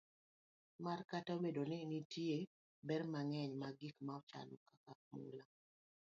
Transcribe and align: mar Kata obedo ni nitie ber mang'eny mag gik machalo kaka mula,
mar 0.83 0.99
Kata 1.09 1.29
obedo 1.37 1.61
ni 1.69 1.79
nitie 1.91 2.37
ber 2.87 3.01
mang'eny 3.13 3.51
mag 3.61 3.73
gik 3.81 3.95
machalo 4.07 4.55
kaka 4.67 4.93
mula, 5.21 5.43